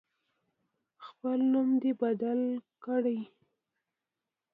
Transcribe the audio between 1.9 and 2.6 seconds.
بدل